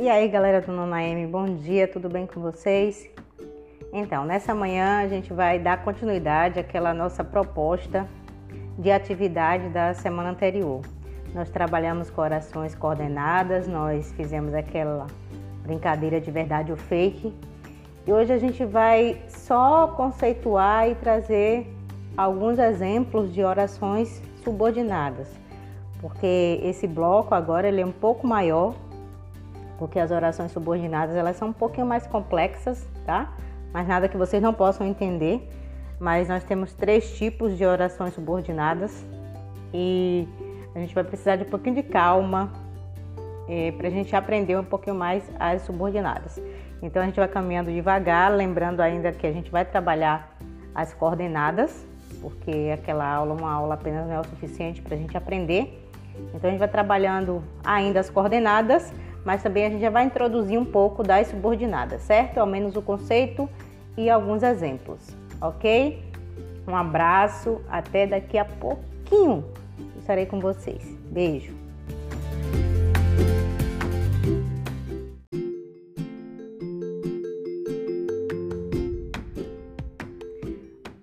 E 0.00 0.08
aí, 0.08 0.28
galera 0.28 0.62
do 0.62 0.72
Nona 0.72 1.02
M, 1.02 1.26
bom 1.26 1.44
dia, 1.44 1.86
tudo 1.86 2.08
bem 2.08 2.26
com 2.26 2.40
vocês? 2.40 3.06
Então, 3.92 4.24
nessa 4.24 4.54
manhã 4.54 5.00
a 5.02 5.06
gente 5.06 5.30
vai 5.30 5.58
dar 5.58 5.84
continuidade 5.84 6.58
àquela 6.58 6.94
nossa 6.94 7.22
proposta 7.22 8.08
de 8.78 8.90
atividade 8.90 9.68
da 9.68 9.92
semana 9.92 10.30
anterior. 10.30 10.80
Nós 11.34 11.50
trabalhamos 11.50 12.08
com 12.08 12.22
orações 12.22 12.74
coordenadas, 12.74 13.68
nós 13.68 14.10
fizemos 14.12 14.54
aquela 14.54 15.06
brincadeira 15.64 16.18
de 16.18 16.30
verdade 16.30 16.70
ou 16.70 16.78
fake. 16.78 17.34
E 18.06 18.10
hoje 18.10 18.32
a 18.32 18.38
gente 18.38 18.64
vai 18.64 19.20
só 19.28 19.86
conceituar 19.88 20.88
e 20.88 20.94
trazer 20.94 21.70
alguns 22.16 22.58
exemplos 22.58 23.34
de 23.34 23.44
orações 23.44 24.22
subordinadas, 24.42 25.28
porque 26.00 26.58
esse 26.62 26.86
bloco 26.86 27.34
agora 27.34 27.68
ele 27.68 27.82
é 27.82 27.86
um 27.86 27.92
pouco 27.92 28.26
maior 28.26 28.74
porque 29.80 29.98
as 29.98 30.10
orações 30.10 30.52
subordinadas 30.52 31.16
elas 31.16 31.36
são 31.36 31.48
um 31.48 31.52
pouquinho 31.54 31.86
mais 31.86 32.06
complexas, 32.06 32.86
tá? 33.06 33.32
Mas 33.72 33.88
nada 33.88 34.08
que 34.08 34.16
vocês 34.16 34.42
não 34.42 34.52
possam 34.52 34.86
entender. 34.86 35.48
Mas 35.98 36.28
nós 36.28 36.44
temos 36.44 36.74
três 36.74 37.16
tipos 37.16 37.56
de 37.56 37.64
orações 37.64 38.14
subordinadas 38.14 39.04
e 39.72 40.28
a 40.74 40.78
gente 40.78 40.94
vai 40.94 41.02
precisar 41.02 41.36
de 41.36 41.44
um 41.44 41.48
pouquinho 41.48 41.76
de 41.76 41.82
calma 41.82 42.52
é, 43.48 43.72
para 43.72 43.88
a 43.88 43.90
gente 43.90 44.14
aprender 44.14 44.56
um 44.58 44.64
pouquinho 44.64 44.96
mais 44.96 45.24
as 45.38 45.62
subordinadas. 45.62 46.38
Então 46.82 47.02
a 47.02 47.06
gente 47.06 47.16
vai 47.16 47.28
caminhando 47.28 47.72
devagar, 47.72 48.30
lembrando 48.30 48.80
ainda 48.80 49.12
que 49.12 49.26
a 49.26 49.32
gente 49.32 49.50
vai 49.50 49.64
trabalhar 49.64 50.36
as 50.74 50.92
coordenadas, 50.92 51.86
porque 52.20 52.70
aquela 52.72 53.06
aula, 53.06 53.34
uma 53.34 53.50
aula 53.50 53.74
apenas 53.74 54.06
não 54.06 54.14
é 54.14 54.20
o 54.20 54.24
suficiente 54.24 54.82
para 54.82 54.94
a 54.94 54.98
gente 54.98 55.16
aprender. 55.16 55.86
Então 56.34 56.48
a 56.48 56.50
gente 56.50 56.58
vai 56.58 56.68
trabalhando 56.68 57.42
ainda 57.64 58.00
as 58.00 58.10
coordenadas 58.10 58.92
mas 59.24 59.42
também 59.42 59.66
a 59.66 59.70
gente 59.70 59.80
já 59.80 59.90
vai 59.90 60.04
introduzir 60.04 60.58
um 60.58 60.64
pouco 60.64 61.02
das 61.02 61.28
subordinadas, 61.28 62.02
certo? 62.02 62.38
Ao 62.38 62.46
menos 62.46 62.76
o 62.76 62.82
conceito 62.82 63.48
e 63.96 64.08
alguns 64.08 64.42
exemplos, 64.42 65.16
ok? 65.40 66.02
Um 66.66 66.76
abraço, 66.76 67.60
até 67.68 68.06
daqui 68.06 68.38
a 68.38 68.44
pouquinho 68.44 69.44
estarei 69.98 70.26
com 70.26 70.40
vocês. 70.40 70.82
Beijo! 71.10 71.54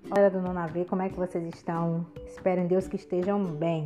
Olha 0.09 0.31
do 0.31 0.41
Nona 0.41 0.65
V, 0.67 0.85
como 0.85 1.03
é 1.03 1.09
que 1.09 1.15
vocês 1.15 1.45
estão? 1.53 2.05
Espero 2.25 2.61
em 2.61 2.67
Deus 2.67 2.87
que 2.87 2.95
estejam 2.95 3.43
bem. 3.43 3.85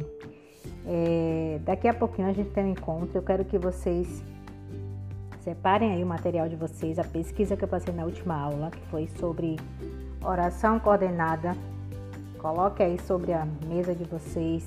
É, 0.86 1.60
daqui 1.64 1.88
a 1.88 1.94
pouquinho 1.94 2.28
a 2.28 2.34
gente 2.34 2.50
tem 2.50 2.66
um 2.66 2.72
encontro. 2.72 3.12
Eu 3.14 3.22
quero 3.22 3.46
que 3.46 3.58
vocês 3.58 4.24
separem 5.40 5.94
aí 5.94 6.04
o 6.04 6.08
material 6.08 6.48
de 6.48 6.56
vocês, 6.56 7.00
a 7.00 7.04
pesquisa 7.04 7.56
que 7.56 7.64
eu 7.64 7.68
passei 7.68 7.94
na 7.94 8.04
última 8.04 8.36
aula, 8.36 8.72
que 8.72 8.82
foi 8.88 9.08
sobre 9.20 9.58
oração 10.24 10.80
coordenada. 10.80 11.56
Coloque 12.40 12.82
aí 12.82 13.00
sobre 13.02 13.34
a 13.34 13.46
mesa 13.68 13.94
de 13.94 14.04
vocês. 14.04 14.66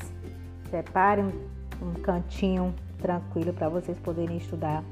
Separem 0.71 1.33
um 1.81 1.93
cantinho 2.01 2.75
tranquilo 2.99 3.53
para 3.53 3.69
vocês 3.69 3.99
poderem 3.99 4.37
estudar. 4.37 4.83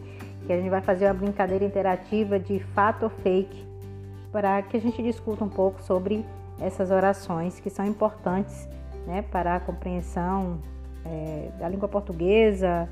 Que 0.46 0.52
a 0.52 0.56
gente 0.56 0.70
vai 0.70 0.82
fazer 0.82 1.06
uma 1.06 1.14
brincadeira 1.14 1.64
interativa 1.64 2.38
de 2.38 2.58
fato 2.58 3.04
ou 3.04 3.10
fake 3.10 3.64
para 4.32 4.62
que 4.62 4.76
a 4.76 4.80
gente 4.80 5.02
discuta 5.02 5.44
um 5.44 5.48
pouco 5.48 5.82
sobre 5.82 6.24
essas 6.60 6.90
orações 6.90 7.60
que 7.60 7.68
são 7.70 7.84
importantes 7.84 8.68
né, 9.06 9.22
para 9.22 9.56
a 9.56 9.60
compreensão 9.60 10.58
é, 11.04 11.50
da 11.58 11.68
língua 11.68 11.88
portuguesa, 11.88 12.88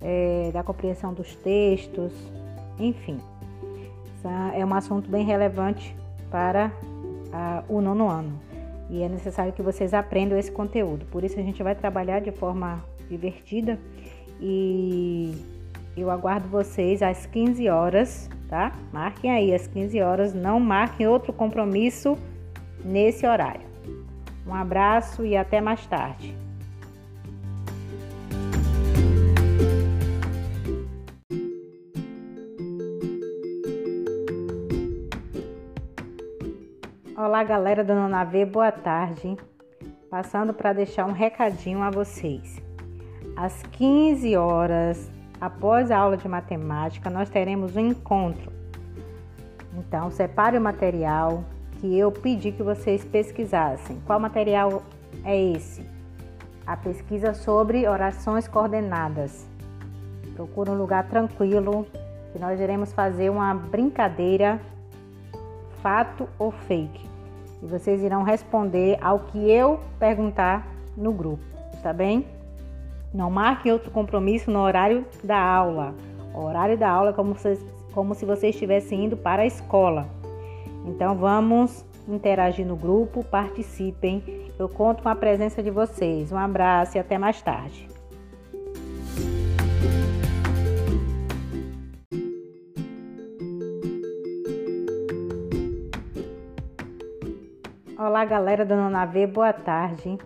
é, 0.00 0.50
da 0.52 0.62
compreensão 0.62 1.12
dos 1.14 1.34
textos, 1.36 2.12
enfim. 2.78 3.18
é 4.54 4.64
um 4.64 4.74
assunto 4.74 5.10
bem 5.10 5.24
relevante 5.24 5.94
para 6.30 6.72
a, 7.32 7.62
o 7.68 7.80
nono 7.80 8.08
ano 8.08 8.40
e 8.90 9.02
é 9.02 9.08
necessário 9.08 9.52
que 9.52 9.62
vocês 9.62 9.94
aprendam 9.94 10.38
esse 10.38 10.50
conteúdo. 10.50 11.04
Por 11.06 11.24
isso 11.24 11.38
a 11.38 11.42
gente 11.42 11.62
vai 11.62 11.74
trabalhar 11.74 12.20
de 12.20 12.30
forma 12.30 12.84
divertida 13.08 13.78
e 14.40 15.34
eu 15.96 16.10
aguardo 16.10 16.48
vocês 16.48 17.02
às 17.02 17.26
15 17.26 17.68
horas, 17.68 18.28
tá? 18.48 18.72
Marquem 18.92 19.30
aí 19.30 19.54
às 19.54 19.66
15 19.66 20.00
horas, 20.00 20.34
não 20.34 20.60
marquem 20.60 21.06
outro 21.06 21.32
compromisso 21.32 22.16
nesse 22.84 23.26
horário. 23.26 23.66
Um 24.46 24.54
abraço 24.54 25.24
e 25.24 25.36
até 25.36 25.60
mais 25.60 25.86
tarde. 25.86 26.43
Olá, 37.26 37.42
galera 37.42 37.82
do 37.82 37.94
Nonavê, 37.94 38.44
boa 38.44 38.70
tarde. 38.70 39.34
Passando 40.10 40.52
para 40.52 40.74
deixar 40.74 41.06
um 41.06 41.12
recadinho 41.12 41.82
a 41.82 41.88
vocês. 41.88 42.60
Às 43.34 43.62
15 43.62 44.36
horas, 44.36 45.10
após 45.40 45.90
a 45.90 45.96
aula 45.96 46.18
de 46.18 46.28
matemática, 46.28 47.08
nós 47.08 47.30
teremos 47.30 47.76
um 47.76 47.80
encontro. 47.80 48.52
Então, 49.72 50.10
separe 50.10 50.58
o 50.58 50.60
material 50.60 51.42
que 51.80 51.98
eu 51.98 52.12
pedi 52.12 52.52
que 52.52 52.62
vocês 52.62 53.02
pesquisassem. 53.02 54.02
Qual 54.04 54.20
material 54.20 54.82
é 55.24 55.34
esse? 55.34 55.82
A 56.66 56.76
pesquisa 56.76 57.32
sobre 57.32 57.88
orações 57.88 58.46
coordenadas. 58.46 59.48
Procure 60.36 60.68
um 60.68 60.76
lugar 60.76 61.08
tranquilo 61.08 61.86
que 62.34 62.38
nós 62.38 62.60
iremos 62.60 62.92
fazer 62.92 63.30
uma 63.30 63.54
brincadeira 63.54 64.60
fato 65.80 66.28
ou 66.38 66.50
fake 66.52 67.13
e 67.64 67.66
vocês 67.66 68.02
irão 68.02 68.22
responder 68.22 68.98
ao 69.00 69.20
que 69.20 69.50
eu 69.50 69.80
perguntar 69.98 70.68
no 70.94 71.12
grupo, 71.12 71.42
tá 71.82 71.94
bem? 71.94 72.26
Não 73.12 73.30
marque 73.30 73.72
outro 73.72 73.90
compromisso 73.90 74.50
no 74.50 74.58
horário 74.58 75.06
da 75.22 75.40
aula. 75.40 75.94
O 76.34 76.44
horário 76.44 76.76
da 76.76 76.90
aula 76.90 77.10
é 77.10 77.12
como 77.14 77.36
se, 77.38 77.58
como 77.92 78.14
se 78.14 78.26
você 78.26 78.48
estivesse 78.48 78.94
indo 78.94 79.16
para 79.16 79.42
a 79.42 79.46
escola. 79.46 80.06
Então 80.84 81.16
vamos 81.16 81.84
interagir 82.06 82.66
no 82.66 82.76
grupo, 82.76 83.24
participem. 83.24 84.22
Eu 84.58 84.68
conto 84.68 85.02
com 85.02 85.08
a 85.08 85.16
presença 85.16 85.62
de 85.62 85.70
vocês. 85.70 86.30
Um 86.30 86.36
abraço 86.36 86.98
e 86.98 87.00
até 87.00 87.16
mais 87.16 87.40
tarde. 87.40 87.93
Olá, 98.06 98.22
galera 98.22 98.66
do 98.66 98.76
Nonavê, 98.76 99.26
boa 99.26 99.50
tarde. 99.50 100.18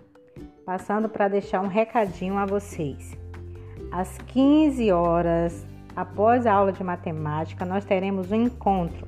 Passando 0.66 1.08
para 1.08 1.28
deixar 1.28 1.60
um 1.60 1.68
recadinho 1.68 2.36
a 2.36 2.44
vocês. 2.44 3.16
Às 3.92 4.18
15 4.18 4.90
horas, 4.90 5.64
após 5.94 6.44
a 6.44 6.52
aula 6.52 6.72
de 6.72 6.82
matemática, 6.82 7.64
nós 7.64 7.84
teremos 7.84 8.32
um 8.32 8.34
encontro. 8.34 9.06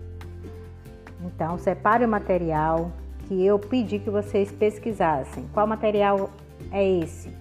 Então, 1.20 1.58
separe 1.58 2.04
o 2.04 2.08
material 2.08 2.92
que 3.26 3.44
eu 3.44 3.58
pedi 3.58 3.98
que 3.98 4.08
vocês 4.08 4.53
pesquisassem. 4.53 5.48
Qual 5.52 5.66
material 5.66 6.31
é 6.70 6.88
esse? 7.00 7.37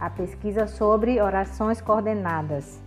A 0.00 0.08
pesquisa 0.08 0.66
sobre 0.66 1.20
orações 1.20 1.82
coordenadas. 1.82 2.80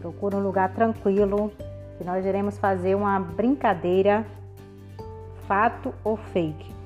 Procure 0.00 0.36
um 0.36 0.42
lugar 0.42 0.72
tranquilo 0.72 1.52
que 1.98 2.04
nós 2.04 2.24
iremos 2.24 2.56
fazer 2.56 2.94
uma 2.94 3.20
brincadeira 3.20 4.24
fato 5.46 5.92
ou 6.02 6.16
fake 6.16 6.77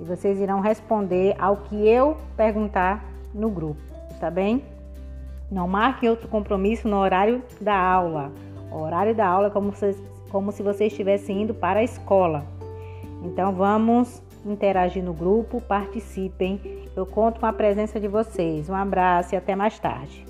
e 0.00 0.04
vocês 0.04 0.40
irão 0.40 0.60
responder 0.60 1.34
ao 1.38 1.58
que 1.58 1.86
eu 1.86 2.16
perguntar 2.36 3.04
no 3.34 3.50
grupo, 3.50 3.80
tá 4.18 4.30
bem? 4.30 4.64
Não 5.50 5.68
marque 5.68 6.08
outro 6.08 6.26
compromisso 6.26 6.88
no 6.88 6.96
horário 6.96 7.42
da 7.60 7.76
aula. 7.76 8.32
O 8.70 8.80
horário 8.80 9.14
da 9.14 9.26
aula 9.26 9.48
é 9.48 9.50
como 9.50 9.74
se, 9.74 9.96
como 10.30 10.52
se 10.52 10.62
você 10.62 10.86
estivesse 10.86 11.32
indo 11.32 11.52
para 11.52 11.80
a 11.80 11.84
escola. 11.84 12.46
Então 13.22 13.52
vamos 13.52 14.22
interagir 14.46 15.04
no 15.04 15.12
grupo, 15.12 15.60
participem. 15.60 16.88
Eu 16.96 17.04
conto 17.04 17.40
com 17.40 17.46
a 17.46 17.52
presença 17.52 18.00
de 18.00 18.08
vocês. 18.08 18.70
Um 18.70 18.74
abraço 18.74 19.34
e 19.34 19.36
até 19.36 19.54
mais 19.54 19.78
tarde. 19.78 20.29